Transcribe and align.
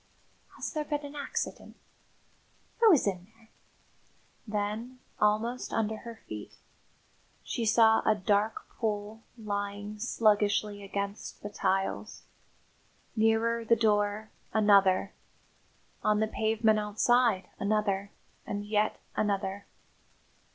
"Has 0.57 0.73
there 0.73 0.83
been 0.83 1.05
an 1.05 1.15
accident? 1.15 1.75
Who 2.79 2.91
is 2.91 3.05
in 3.05 3.27
there?" 3.35 3.49
Then, 4.47 4.97
almost 5.19 5.71
under 5.71 5.97
her 5.97 6.21
feet, 6.27 6.55
she 7.43 7.67
saw 7.67 8.01
a 8.03 8.15
dark 8.15 8.67
pool 8.67 9.21
lying 9.37 9.99
sluggishly 9.99 10.81
against 10.81 11.43
the 11.43 11.51
tiles; 11.51 12.23
nearer 13.15 13.63
the 13.63 13.75
door 13.75 14.31
another 14.53 15.13
on 16.03 16.19
the 16.19 16.25
pavement 16.25 16.79
outside 16.79 17.49
another 17.59 18.09
and 18.43 18.65
yet 18.65 18.99
another. 19.15 19.67